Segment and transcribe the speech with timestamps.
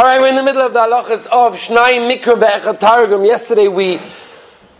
[0.00, 3.22] All right, we're in the middle of the halachas of Shnai Mikra Ve'echad Targum.
[3.22, 4.00] Yesterday we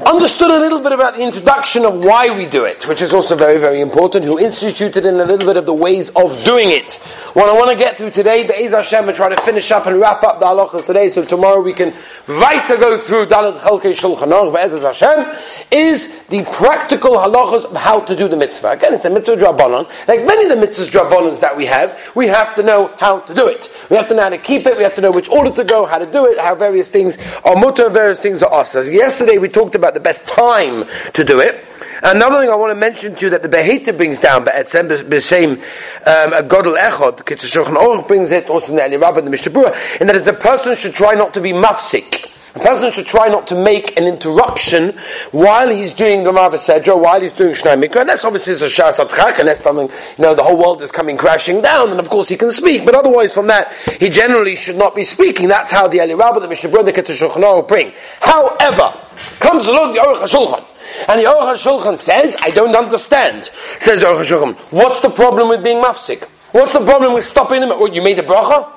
[0.06, 3.36] understood a little bit about the introduction of why we do it, which is also
[3.36, 6.94] very, very important, who instituted in a little bit of the ways of doing it.
[7.34, 10.00] What I want to get through today, Be'ez Hashem, and try to finish up and
[10.00, 11.94] wrap up the halachas today, so tomorrow we can
[12.26, 15.36] right to go through Dalet Chalkei Shulchan Aruch, Be'ez Hashem,
[15.70, 18.70] is the practical halachas of how to do the mitzvah.
[18.70, 19.86] Again, it's a mitzvah drabanan.
[20.08, 23.34] Like many of the mitzvahs drabanans that we have, we have to know how to
[23.34, 23.68] do it.
[23.90, 25.64] We have to know how to keep it, we have to know which order to
[25.64, 28.74] go, how to do it, how various things are mutter, various things are us.
[28.74, 31.64] Yesterday we talked about the best time to do it.
[32.02, 34.66] Another thing I want to mention to you that the Beheta brings down, but at
[34.68, 39.18] the same um, a Godel Echod, Kitzur Shulchan Aruch brings it, also in the Rabbah
[39.18, 42.30] and the Mishnah Berurah, and that is a person should try not to be mafsik.
[42.54, 44.98] A person should try not to make an interruption
[45.30, 48.00] while he's doing the Maavir Sedra, while he's doing Shnai Mikra.
[48.00, 50.90] And that's obviously a Shas Atchak, and that's something, you know, the whole world is
[50.90, 52.84] coming crashing down, and of course he can speak.
[52.84, 55.46] But otherwise from that, he generally should not be speaking.
[55.46, 57.92] That's how the Eli Rabbah, the Mishnah Berurah, the Shulchan bring.
[58.20, 59.00] However,
[59.38, 60.64] comes along the Aruch HaShulchan,
[61.08, 63.50] and the Aruch HaShulchan says, I don't understand.
[63.78, 66.22] Says the Aruch HaShulchan, what's the problem with being mafsik?
[66.52, 67.70] What's the problem with stopping them?
[67.70, 68.70] What, you made a bracha?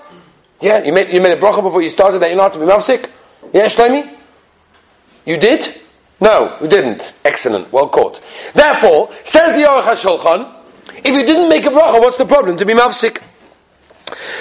[0.61, 2.65] Yeah, you made, you made a bracha before you started that you're not to be
[2.65, 3.09] mafsik?
[3.53, 4.17] Yeah, Shlomi?
[5.25, 5.81] You did?
[6.21, 7.13] No, you didn't.
[7.25, 7.71] Excellent.
[7.73, 8.21] Well caught.
[8.53, 10.53] Therefore, says the Aruch HaShulchan,
[10.97, 12.57] if you didn't make a bracha, what's the problem?
[12.57, 13.21] To be mafsik.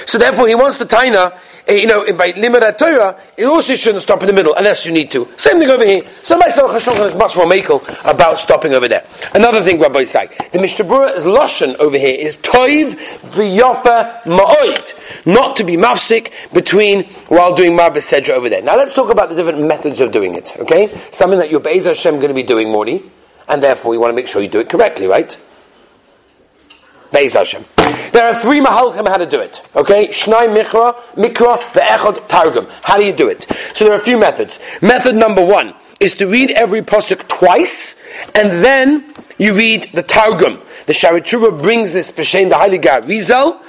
[0.06, 1.38] So therefore, he wants the taina
[1.72, 4.92] Eh, you know, by limud Torah, it also shouldn't stop in the middle unless you
[4.92, 5.26] need to.
[5.38, 6.04] Same thing over here.
[6.04, 9.06] So my Chashulchan is much more makel about stopping over there.
[9.34, 12.94] Another thing Rabbi say, the Mishnah is lashon over here is toiv
[13.32, 18.60] v'yofa ma'oid, not to be mafsik between while doing Mar Sedra over there.
[18.60, 20.54] Now let's talk about the different methods of doing it.
[20.58, 23.02] Okay, something that your Be'ez Hashem going to be doing, Morty,
[23.48, 25.38] and therefore you want to make sure you do it correctly, right?
[27.12, 27.64] Be'ez Hashem.
[28.12, 29.62] There are three mahalchim how to do it.
[29.76, 30.08] Okay?
[30.08, 32.66] Shnai mikra, mikra, ve'echad targum.
[32.82, 33.46] How do you do it?
[33.74, 34.58] So there are a few methods.
[34.80, 37.96] Method number one is to read every pasuk twice,
[38.34, 40.60] and then you read the targum.
[40.86, 43.61] The Sharitura brings this b'shem the Heiligar Rizal,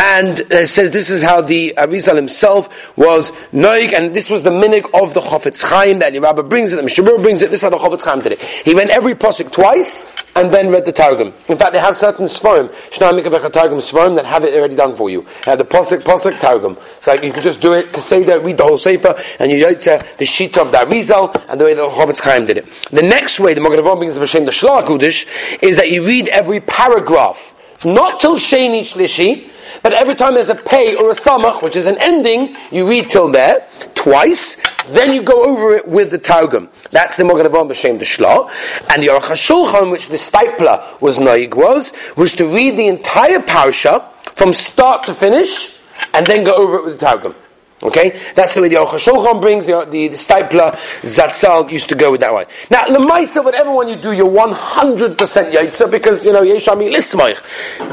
[0.00, 4.50] and uh, says this is how the Arizal himself was noig, and this was the
[4.50, 7.50] minig of the Chofetz Chaim that the Rabbi brings it, the Mishabur brings it.
[7.50, 8.40] This is how the Chofetz Chaim did it.
[8.40, 11.34] He went every pasuk twice and then read the Targum.
[11.48, 15.26] In fact, they have certain Svarim, Targum Svarim that have it already done for you.
[15.46, 16.78] Uh, the pasuk pasuk Targum.
[17.00, 20.24] So you can just do it, Kaseda, read the whole Sefer, and you yotze the
[20.24, 22.66] sheet of the Arizal and the way the Chofetz Chaim did it.
[22.90, 26.60] The next way the Mogadavon brings the B'Shem the Shlach is that you read every
[26.60, 29.49] paragraph, not till Sheni Shlishi,
[29.82, 33.08] but every time there's a pay or a samach, which is an ending, you read
[33.08, 34.56] till there twice,
[34.88, 36.68] then you go over it with the Targum.
[36.90, 38.50] That's the Mogan Avon the Shla.
[38.90, 43.40] And the Aruch HaShulchan, which the Steipler was naig was, was to read the entire
[43.40, 45.78] parsha from start to finish,
[46.14, 47.34] and then go over it with the Targum.
[47.82, 52.10] Okay, that's the way the Aruch brings the the, the Steipler Zatzal used to go
[52.10, 52.44] with that way.
[52.70, 56.92] Now, lemaisa, whatever one you do, you're one hundred percent yaitza because you know yeshami
[56.92, 57.40] lismaich.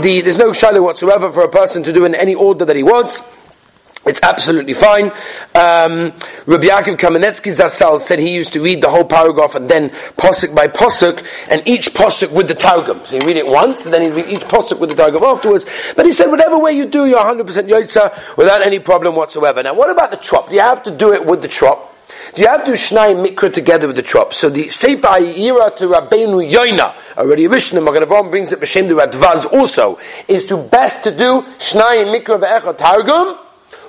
[0.02, 2.84] The there's no shadow whatsoever for a person to do in any order that he
[2.84, 3.22] wants.
[4.07, 5.12] It's absolutely fine.
[5.53, 6.13] Um,
[6.45, 10.56] Rabbi Yaakov Kamenetsky Zassal said he used to read the whole paragraph and then posuk
[10.56, 13.01] by posuk, and each posuk with the Targum.
[13.06, 15.66] So he read it once, and then he read each posuk with the Targum afterwards.
[15.95, 19.62] But he said, whatever way you do, you're 100% Yotza without any problem whatsoever.
[19.62, 20.50] Now, what about the trop?
[20.50, 21.95] Do you have to do it with the trop?
[22.34, 24.34] Do you have to Shnai Mikra together with the trop?
[24.34, 28.94] So the Sefer Yira to Rabbeinu Yoina, already a Rishon Maganavom brings it B'Shem the
[28.94, 33.38] Radvaz also, is to best to do Shnai Mikra Ve'echot Targum,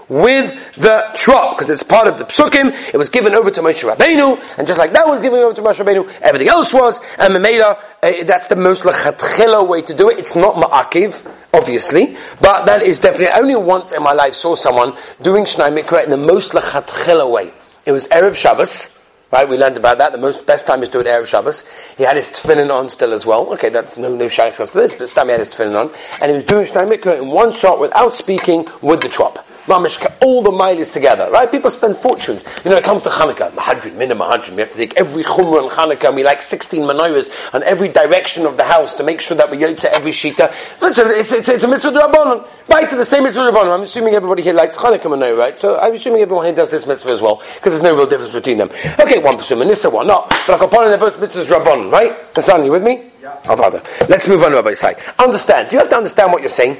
[0.09, 2.73] with the trop, because it's part of the psukim.
[2.93, 5.63] It was given over to Moshe Rabbeinu, and just like that was given over to
[5.63, 7.01] Moshe Rabbeinu, everything else was.
[7.19, 10.19] And Memela, uh, that's the most lechatchila way to do it.
[10.19, 13.29] It's not ma'akiv, obviously, but that is definitely.
[13.39, 17.53] only once in my life saw someone doing Shnai Mikra in the most lechatchila way.
[17.85, 18.95] It was erev Shabbos.
[19.31, 20.13] Right, we learned about that.
[20.13, 21.63] The most best time is to do it Erev Shabbos.
[21.99, 23.53] He had his tefillin on still as well.
[23.53, 26.35] Okay, that's no no shaykhs to this, but he had his tefillin on, and he
[26.35, 30.51] was doing Shnai Mikra in one shot without speaking with the trop mamish, all the
[30.51, 31.51] miles together, right?
[31.51, 32.43] People spend fortunes.
[32.65, 34.55] You know, it comes to Hanukkah, 100, minimum 100.
[34.55, 37.89] We have to take every chumrah in Hanukkah, and we like 16 menorahs on every
[37.89, 40.53] direction of the house to make sure that we to every shita.
[40.79, 42.49] So it's, it's, it's a mitzvah rabbanon.
[42.69, 43.75] Right to the same mitzvah rabbanon.
[43.75, 45.59] I'm assuming everybody here likes Hanukkah menorah, right?
[45.59, 48.33] So I'm assuming everyone here does this mitzvah as well, because there's no real difference
[48.33, 48.71] between them.
[48.99, 50.29] Okay, one person Manissa, one not.
[50.47, 52.17] But Akaponim, they're both mitzvahs rabbanon, right?
[52.35, 53.11] Hassan, you with me?
[53.21, 53.37] Yeah.
[53.41, 53.83] Father.
[54.09, 54.97] Let's move on to Rabbi side.
[55.19, 55.71] Understand.
[55.71, 56.77] Do you have to understand what you're saying?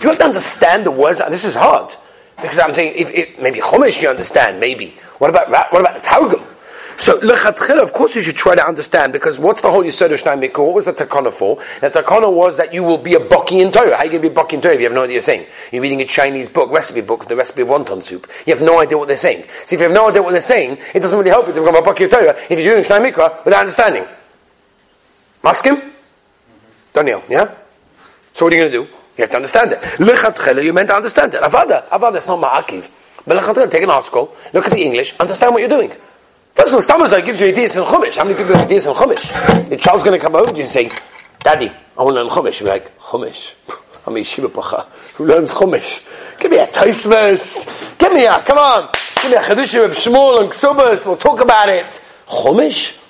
[0.00, 1.20] You have to understand the words?
[1.20, 1.92] and This is hard.
[2.36, 4.94] Because I'm saying, if, if maybe Chumash you understand, maybe.
[5.18, 6.44] What about what about the Targum?
[6.98, 10.22] So, lechatchila, of course you should try to understand, because what's the whole Yisod of
[10.22, 10.64] Shnai Mikra?
[10.64, 11.62] What was the takana for?
[11.80, 13.96] The takana was that you will be a baki in Torah.
[13.96, 15.08] How are you going to be a baki in Torah if you have no idea
[15.08, 15.46] what you're saying?
[15.72, 18.30] You're reading a Chinese book, recipe book, the recipe of wonton soup.
[18.46, 19.44] You have no idea what they're saying.
[19.66, 21.60] So if you have no idea what they're saying, it doesn't really help you to
[21.60, 24.06] become a baki in Torah if you're doing Shnai Mikra without understanding.
[25.44, 25.92] Maskim?
[26.94, 27.54] Daniel, yeah?
[28.32, 28.96] So what are you going to do?
[29.16, 29.80] You have to understand it.
[29.80, 31.42] Lechatchila, you meant to understand it.
[31.42, 32.86] Avada, avada, it's not ma'akiv.
[33.26, 35.92] But lechatchila, take an article, look at the English, understand what you're doing.
[36.56, 38.16] First of all, Stamazar gives you ideas in Chumash.
[38.16, 39.68] How many people have ideas in Chumash?
[39.68, 40.90] The child's going to come over to you and say,
[41.40, 42.60] Daddy, I want to learn Chumash.
[42.60, 43.52] You're like, Chumash?
[44.06, 44.86] I'm a pacha.
[45.16, 46.08] Who learns Chumash?
[46.40, 47.98] Give me a Taisvers.
[47.98, 48.90] Give me a, come on.
[49.20, 51.04] Give me a Chedushim of Shmuel and Ksubas.
[51.04, 52.00] We'll talk about it.
[52.26, 53.02] Chumash?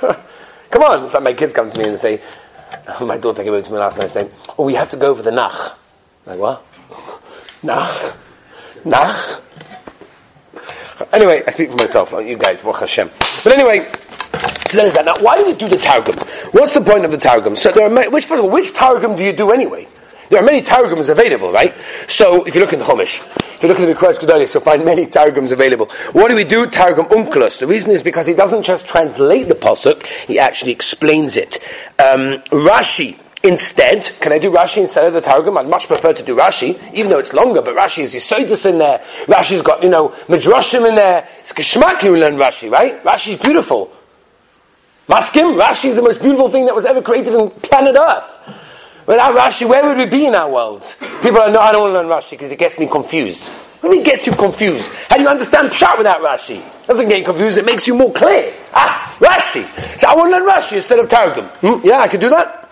[0.70, 1.04] come on.
[1.06, 2.20] It's like my kids come to me and say,
[3.00, 5.22] my daughter came over to me last night saying, oh, we have to go for
[5.22, 5.78] the Nach.
[6.26, 6.66] Like, what?
[7.62, 8.16] Nach?
[8.84, 9.42] Nach?
[11.12, 13.10] Anyway, I speak for myself, not you guys, Baruch Hashem.
[13.42, 13.86] But anyway,
[14.66, 15.04] so that is that.
[15.04, 16.16] Now, why do we do the Targum?
[16.52, 17.56] What's the point of the Targum?
[17.56, 19.88] So there are, which, first of all, which Targum do you do anyway?
[20.30, 21.74] There are many Targums available, right?
[22.06, 23.24] So, if you look in the Chumash,
[23.54, 25.86] if you look at the Mikras Gedolos, you'll find many Targums available.
[26.12, 26.68] What do we do?
[26.68, 27.58] Targum Onkelos.
[27.58, 31.56] The reason is because he doesn't just translate the Pasuk, he actually explains it.
[31.98, 35.58] Um, Rashi, Instead, can I do Rashi instead of the Targum?
[35.58, 38.78] I'd much prefer to do Rashi, even though it's longer, but Rashi is Yisoidus in
[38.78, 39.00] there.
[39.26, 41.28] Rashi's got, you know, Midrashim in there.
[41.40, 43.04] It's Kishmak you learn Rashi, right?
[43.04, 43.92] Rashi's beautiful.
[45.08, 48.63] Maskim, Rashi is the most beautiful thing that was ever created on planet Earth.
[49.06, 50.82] Without Rashi, where would we be in our world?
[51.22, 53.48] People are, no, I don't want to learn Rashi because it gets me confused.
[53.48, 54.90] What do you mean gets you confused?
[55.10, 56.56] How do you understand Pshat without Rashi?
[56.56, 58.54] It doesn't get you confused, it makes you more clear.
[58.72, 59.62] Ah, Rashi.
[59.98, 61.44] So I want to learn Rashi instead of Targum.
[61.46, 61.86] Hmm?
[61.86, 62.70] Yeah, I could do that.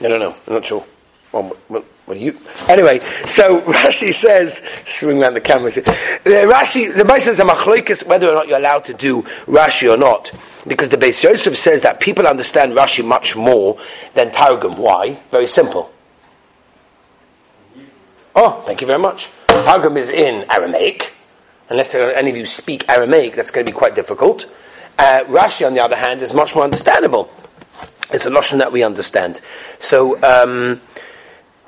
[0.00, 0.34] I don't know.
[0.46, 0.84] I'm not sure.
[1.32, 2.38] Well, what, do you?
[2.68, 5.66] Anyway, so Rashi says, swing around the camera.
[5.66, 9.92] Uh, Rashi, the Bible says a machloikas whether or not you're allowed to do Rashi
[9.92, 10.28] or not,
[10.66, 13.78] because the Beis Yosef says that people understand Rashi much more
[14.14, 14.76] than Targum.
[14.76, 15.20] Why?
[15.30, 15.92] Very simple.
[18.34, 19.28] Oh, thank you very much.
[19.46, 21.12] Targum is in Aramaic.
[21.68, 24.46] Unless any of you speak Aramaic, that's going to be quite difficult.
[24.98, 27.30] Uh, Rashi, on the other hand, is much more understandable.
[28.12, 29.40] It's a lotion that we understand.
[29.78, 30.80] So, um,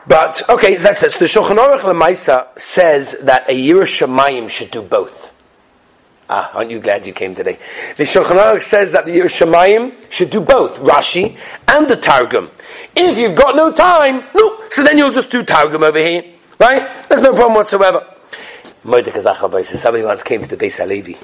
[0.07, 1.13] but okay, that's it.
[1.13, 5.33] So the Shulchan Aruch Lemaisa says that a yerei shamayim should do both.
[6.29, 7.59] Ah, aren't you glad you came today?
[7.97, 11.39] The Shulchan Aruch says that the yerei shamayim should do both Rashi
[11.69, 12.51] and the Targum.
[12.97, 16.25] If you've got no time, no, so then you'll just do Targum over here,
[16.59, 16.89] right?
[17.09, 18.05] There's no problem whatsoever.
[18.83, 21.17] Somebody once came to the Beis.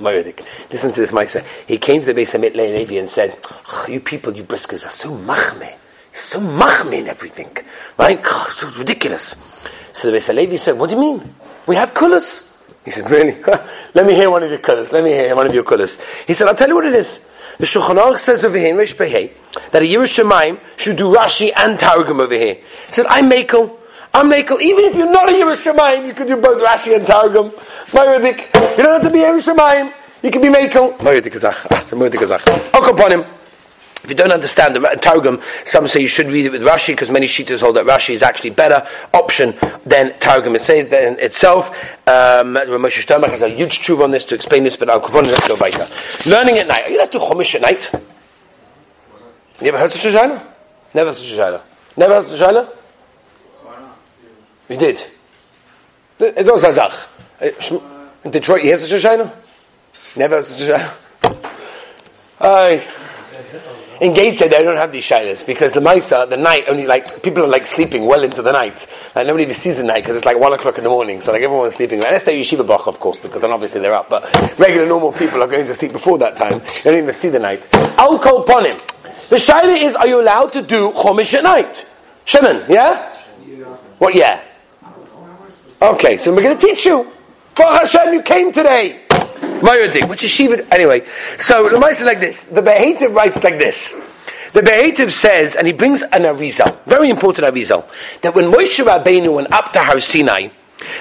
[0.00, 0.44] Murdik.
[0.70, 1.44] Listen to this, Maisa.
[1.66, 3.38] He came to the base of Mitlay Levi and said,
[3.88, 5.70] "You people, you briskers, are so machme,
[6.12, 7.54] so machme in everything,
[7.98, 8.18] right?
[8.18, 9.36] It's ridiculous."
[9.92, 11.34] So the base of Levi said, "What do you mean?
[11.66, 12.51] We have kulas."
[12.84, 13.42] He said, "Really?
[13.94, 14.92] Let me hear one of your kulas.
[14.92, 17.24] Let me hear one of your kulas." He said, "I'll tell you what it is."
[17.58, 21.52] The Shulchan Aruch says over here in Rish that a yerei shamayim should do Rashi
[21.56, 22.54] and Targum over here.
[22.54, 23.78] He said, "I'm Makel."
[24.14, 24.60] I'm Makel.
[24.60, 27.50] Even if you're not a yerei shamayim, you could do both Rashi and Targum.
[27.92, 28.76] Mayradik.
[28.76, 29.92] You don't have to be yerei shamayim.
[30.22, 30.96] You can be Makel.
[30.98, 31.66] Mayradik Kazach.
[31.70, 32.74] Ah, Mayradik Kazach.
[32.74, 33.41] Ok upon him.
[34.04, 37.08] If you don't understand the Targum, some say you should read it with Rashi because
[37.08, 39.54] many Shitas hold that Rashi is actually better option
[39.86, 40.56] than Targum.
[40.56, 41.68] It says that in itself.
[42.08, 45.24] Um, Moshe has a huge truth on this to explain this, but I'll come on
[45.24, 45.86] let's go weiter.
[46.28, 46.86] Learning at night.
[46.86, 47.90] Are you allowed to Chumash at night?
[49.60, 50.46] You ever heard such a Shaila?
[50.94, 51.62] Never such a Shaila.
[51.96, 52.68] Never heard such a Shaila?
[54.68, 55.04] You did.
[56.18, 56.92] It's also a Zach.
[58.24, 59.32] In Detroit, you hear such a Shaila?
[60.16, 61.46] Never heard such a Shaila?
[62.40, 62.88] Aye.
[64.02, 67.44] In Gateshead, they don't have these shilas because the Maisa, the night, only like, people
[67.44, 68.84] are like sleeping well into the night.
[69.14, 71.20] And nobody even sees the night because it's like one o'clock in the morning.
[71.20, 72.00] So like everyone's sleeping.
[72.00, 74.10] Unless they're Yeshiva Bach, of course, because then obviously they're up.
[74.10, 74.24] But
[74.58, 76.58] regular normal people are going to sleep before that time.
[76.58, 77.68] They don't even see the night.
[77.96, 78.76] I'll call upon him.
[79.30, 81.86] The shaila is, are you allowed to do Chumash at night?
[82.24, 83.16] Shimon, yeah?
[83.46, 83.64] yeah?
[83.98, 84.42] What, yeah?
[85.80, 87.06] Okay, so we're going to teach you.
[87.54, 89.01] Baruch Hashem, you came today.
[90.08, 90.74] Which is Shiva.
[90.74, 91.06] Anyway,
[91.38, 92.44] so the is like this.
[92.46, 94.08] The Behetiv writes like this.
[94.52, 97.88] The Behetiv says, and he brings an Arizal, very important Arizal,
[98.20, 100.48] that when Moshe Rabbeinu went up to Har Sinai,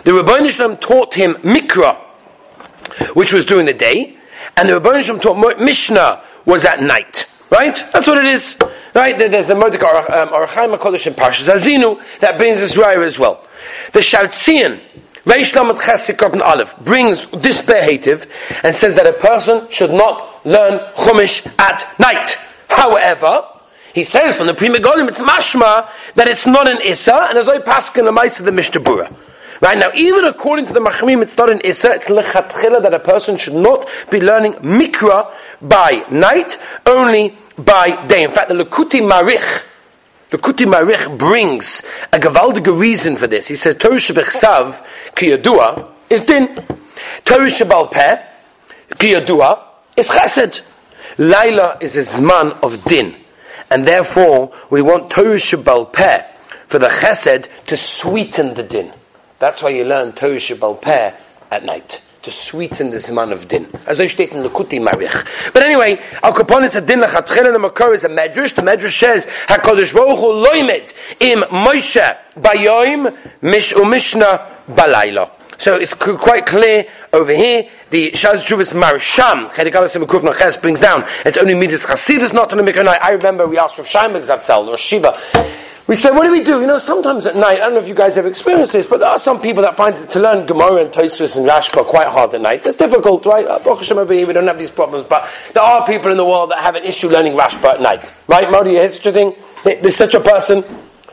[0.03, 1.97] the Ribono Shel Olam taught him Mikra,
[3.13, 4.15] which was during the day,
[4.55, 7.25] and the Ribono Shel Olam taught Mishnah was at night.
[7.49, 7.75] Right?
[7.91, 8.57] That's what it is.
[8.93, 9.17] Right?
[9.17, 13.19] There's the Mordecai um, Ohr HaChaim HaKodesh in Parshas Haazinu that brings this raya as
[13.19, 13.45] well.
[13.91, 14.79] The Shaltzian,
[15.25, 18.31] Reish Lamed Chesik and Aleph, brings this behative
[18.63, 22.37] and says that a person should not learn Chumash at night.
[22.67, 23.43] However,
[23.93, 27.47] he says from the Pri Megadim, it's mashma that it's not an Issa, and as
[27.47, 29.13] I pass in the mice of the Mishnah Berurah.
[29.61, 32.99] Right now, even according to the Machamim, it's not an Issa, it's lechatchila that a
[32.99, 38.23] person should not be learning Mikra by night, only by day.
[38.23, 39.65] In fact, the Likutei Maharich,
[40.31, 41.83] Likutei Maharich brings
[42.13, 43.47] a gavaldige reason for this.
[43.47, 44.81] He says, Torah Shebechsav,
[45.13, 46.55] Kiyadua, is din.
[47.25, 48.23] Torah Shebal Peh,
[48.91, 49.61] Kiyadua,
[49.97, 50.65] is chesed.
[51.17, 53.13] Laila is a zman of din.
[53.69, 55.93] And therefore, we want Torah Shebal
[56.67, 58.93] for the chesed to sweeten the din.
[59.39, 61.13] That's why you learn Torah Shabbal Peh
[61.49, 63.67] at night to sweeten the man of din.
[63.87, 65.53] As I state in the Kuti Marich.
[65.53, 68.55] But anyway, Al Kapon is a din lechatchel and the Makor is a medrash.
[68.55, 75.31] The medrash says, HaKadosh Baruch Hu loimed im Moshe bayoim mish umishna balayla.
[75.57, 77.69] So it's quite clear over here.
[77.91, 81.05] The Shaz Juvis Marsham, Chedikalas Mekuf Ches brings down.
[81.25, 84.67] It's only Midas Chasidus, not on the Mikra I remember we asked for Shaimak Zatzel
[84.67, 85.19] or Shiva.
[85.87, 86.61] We said, what do we do?
[86.61, 88.99] You know, sometimes at night, I don't know if you guys have experienced this, but
[88.99, 92.33] there are some people that find to learn Gemara and Tosfos and Rashba quite hard
[92.33, 92.65] at night.
[92.65, 93.45] It's difficult, right?
[93.45, 96.75] Uh, we don't have these problems, but there are people in the world that have
[96.75, 98.11] an issue learning Rashba at night.
[98.27, 99.35] Right, Modi, you hear such a thing?
[99.63, 100.63] There's such a person.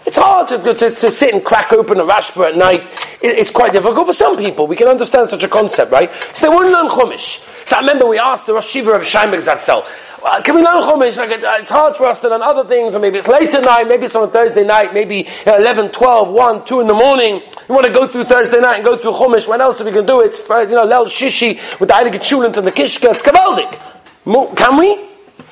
[0.07, 2.89] It's hard to, to, to, sit and crack open a Rashba at night.
[3.21, 4.67] it's quite difficult for some people.
[4.67, 6.11] We can understand such a concept, right?
[6.35, 7.67] So they won't learn Chumash.
[7.67, 9.85] So I remember we asked the Rosh Shiva of Shaimek Zatzel,
[10.25, 11.17] uh, can we learn Chumash?
[11.17, 13.89] Like it's hard for us to learn other things, or maybe it's late at night,
[13.89, 17.43] maybe it's on a Thursday night, maybe 11, 12, 1, 2 in the morning.
[17.69, 19.47] You want to go through Thursday night and go through Chumash.
[19.47, 20.27] When else are we going to do it?
[20.27, 23.11] It's, uh, you know, Lel Shishi with the Chulent and the Kishka.
[23.11, 24.57] It's Kavaldik.
[24.57, 25.09] Can we?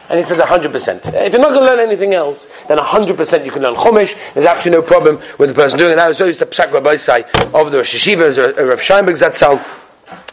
[0.08, 1.14] And he said 100%.
[1.26, 4.16] If you're not going to learn anything else, then 100% you can learn Chumash.
[4.34, 5.96] There's absolutely no problem with the person doing it.
[5.96, 9.85] That was always the Psak Rabbi of the Rosh Hashiva, Rav Scheinberg Zatzal.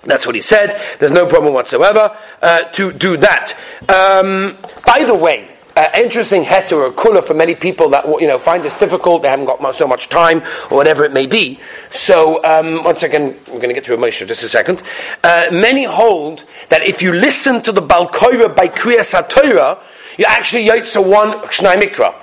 [0.04, 0.80] That's what he said.
[1.00, 3.54] There's no problem whatsoever uh, to do that.
[3.88, 8.38] Um, by the way, uh, interesting heter or kula for many people that you know
[8.38, 9.22] find this difficult.
[9.22, 11.60] They haven't got so much time or whatever it may be.
[11.90, 14.84] So um, one second, we're going to get through a Moshe just a second.
[15.24, 19.80] Uh, many hold that if you listen to the Balkoira by Kriyas HaTorah,
[20.18, 22.14] you actually yotza one Shnai Mikra.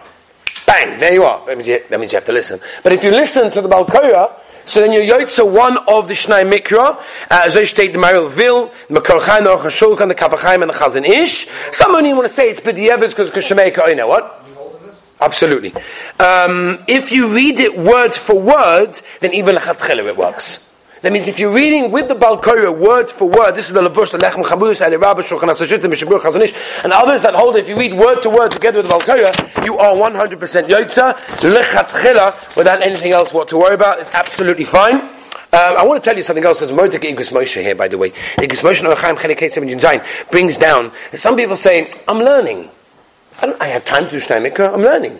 [0.67, 1.45] Bang, there you are.
[1.47, 2.61] That means you, that means you have to listen.
[2.85, 4.33] But if you listen to the Balkoira,
[4.67, 8.29] so then you yotza one of the Shnai Mikra, uh, as I state the Maril
[8.31, 11.49] Vil, the Makar Chaim, the Aruch HaShulchan, the Kaf HaChaim, and the Chazon Ish.
[11.73, 14.47] Some only want to say it's B'diyevis because Kashemeka, you know what?
[15.21, 15.75] Absolutely.
[16.19, 20.70] Um, if you read it word for word, then even Lechatchela it works.
[21.03, 24.13] That means if you're reading with the Balkoira word for word, this is the Lavush,
[24.13, 26.55] the Lechem Chabus, and Rabbi Shulchan HaSashit, the Mishabur Chazon Ish,
[26.85, 29.65] and others that hold it, if you read word to word together with the Balkoira,
[29.65, 33.99] you are 100% Yotza, Lechatchela, without anything else what to worry about.
[34.01, 34.97] It's absolutely fine.
[35.53, 36.61] Um, I want to tell you something else.
[36.61, 38.11] There's Modik Igros Moshe here, by the way.
[38.11, 42.71] Igros Moshe Noachim Chelik 17 Zayin brings down, some people say, I'm learning.
[43.41, 45.19] I, don't, I have time to do Shnei I'm learning.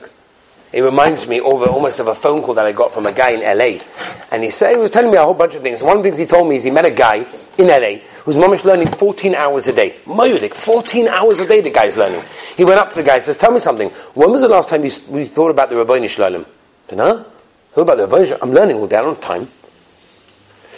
[0.73, 3.31] It reminds me over almost of a phone call that I got from a guy
[3.31, 3.83] in LA.
[4.31, 5.83] And he said, he was telling me a whole bunch of things.
[5.83, 7.27] One of the things he told me is he met a guy
[7.59, 9.97] in LA whose mom is learning 14 hours a day.
[10.05, 12.23] Moyulik, 14 hours a day the guy's learning.
[12.57, 13.89] He went up to the guy and says, tell me something.
[14.15, 16.47] When was the last time you, we thought about the Ribono Shel Olam?
[16.87, 17.25] Dunno?
[17.73, 19.49] Thought about the Rabboni I'm learning all day, I don't have time.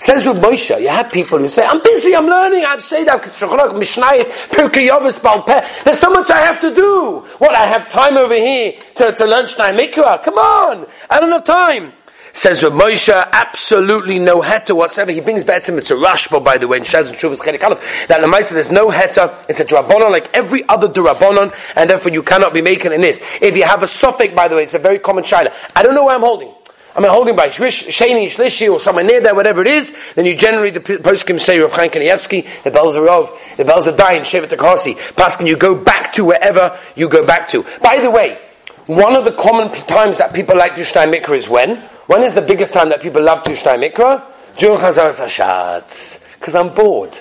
[0.03, 3.23] Says with Moshe, you have people who say, I'm busy, I'm learning, I've said that,
[3.23, 5.85] Mishnayis, Pirkei Yovis.
[5.85, 7.21] There's so much I have to do.
[7.39, 10.21] What, I have time over here to, to Shnai Mikra?
[10.25, 11.93] Come on, I don't have time.
[12.33, 15.13] Says with Moshe, absolutely no heta whatsoever.
[15.13, 17.61] He brings back to it's a rashba, by the way, in Shaz and Shuvas Chedik
[18.09, 22.11] that in the there's no heta, it's a drabonon like every other drabonon, and therefore
[22.11, 23.21] you cannot be making in this.
[23.41, 25.55] If you have a suffix, by the way, it's a very common shaila.
[25.77, 26.53] I don't know where I'm holding.
[26.95, 30.71] I'm holding by Sheni, Shlishi, or somewhere near there, whatever it is, then you generally,
[30.71, 34.49] the poskim say, Rav Chaim Kanievsky, the bells are of, the bells are dying, Shevet
[34.49, 37.65] Takasi, Paskin, you go back to wherever you go back to.
[37.83, 38.39] By the way,
[38.87, 41.77] one of the common times that people like to Shnai Mikra is when?
[42.07, 44.25] When is the biggest time that people love to Shnai Mikra?
[44.59, 46.39] During Chazar Hashatz.
[46.39, 47.19] Because I'm bored.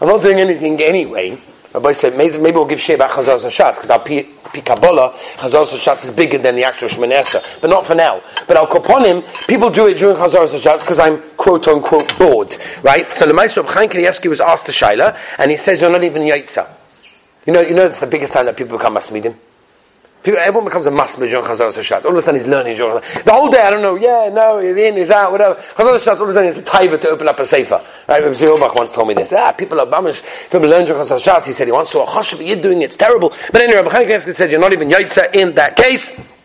[0.00, 1.40] I'm not doing anything anyway.
[1.78, 4.00] Rabbi said, maybe, maybe we'll give Sheba Chazar Hashatz, because our
[4.62, 8.20] Kabbalah, Chazar Hashatz is bigger than the actual Shemanesha, but not for now.
[8.48, 12.56] But I'll upon him, people do it during Chazar Hashatz because I'm quote unquote bored,
[12.82, 13.08] right?
[13.10, 16.02] So the Meister of Chaim Kanievsky was asked to Shaila, and he says, you're not
[16.02, 16.68] even Yaitza.
[17.46, 19.36] You know, you know, it's the biggest time that people become Masmidim.
[20.36, 22.04] Everyone becomes a masmid John Chazar Hashatz.
[22.04, 24.58] All of a sudden he's learning John The whole day, I don't know, yeah, no,
[24.58, 25.54] he's in, he's out, whatever.
[25.54, 27.82] Chazar Hashatz, all of a sudden it's a taiva to open up a sefer.
[28.08, 29.32] Right, Rabbi Zilbach once told me this.
[29.32, 31.46] Ah, people are bamish, people learn John Chazar Hashatz.
[31.46, 33.32] He said he wants to, a choshev, you're doing it, it's terrible.
[33.52, 36.37] But anyway, Rabbi Chaim said you're not even yaitza in that case.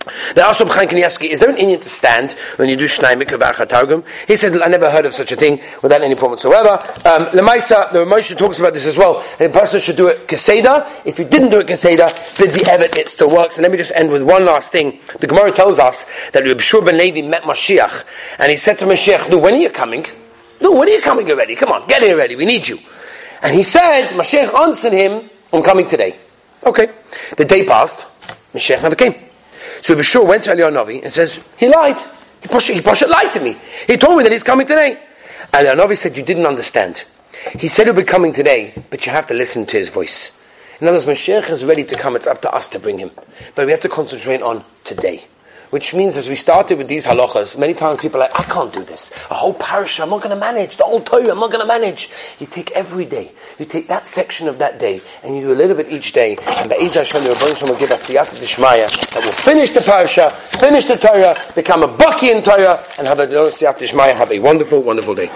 [0.00, 3.68] The Ashab Chaim Kanievsky, is there an Indian to stand when you do Shnai Mikvah
[3.68, 4.02] Targum?
[4.26, 6.70] He said, I never heard of such a thing without any problem whatsoever.
[7.06, 9.22] Um, Lemaisa, the Ramosha talks about this as well.
[9.38, 10.90] A person should do it Keseda.
[11.04, 13.58] If you didn't do it Keseda, Bidzi Evet, it still works.
[13.58, 15.00] And let me just end with one last thing.
[15.18, 18.04] The Gemara tells us that Rabbi Shur ben Levi met Mashiach,
[18.38, 20.06] and he said to Mashiach, no, when are you coming?
[20.62, 21.56] No, when are you coming already?
[21.56, 22.78] Come on, get here already, we need you.
[23.42, 26.16] And he said, Mashiach answered him, I'm coming today.
[26.64, 26.88] Okay.
[27.36, 28.06] The day passed,
[28.54, 29.29] Mashiach never came.
[29.82, 31.98] So Rabbi Shur went to Eliyahu and says, he lied.
[32.42, 33.56] He Pasha, he lied to me.
[33.86, 35.02] He told me that he's coming today.
[35.52, 37.04] Eliyahu said, you didn't understand.
[37.58, 40.30] He said he'll be coming today, but you have to listen to his voice.
[40.80, 43.10] In other words, Mashiach is ready to come, it's up to us to bring him.
[43.54, 45.24] But we have to concentrate on today.
[45.70, 48.72] Which means as we started with these halachas, many times people are like, I can't
[48.72, 49.12] do this.
[49.30, 50.76] A whole parasha, I'm not going to manage.
[50.76, 52.10] The whole Torah, I'm not going to manage.
[52.40, 53.32] You take every day.
[53.58, 56.36] You take that section of that day, and you do a little bit each day.
[56.58, 59.80] And Be'ez Hashem, the Rebbeinu will give us the Yat Dishmaya that will finish the
[59.80, 64.32] parasha, finish the Torah, become a Baki in Torah, and have a Yat Dishmaya, have
[64.32, 65.30] a wonderful, wonderful day.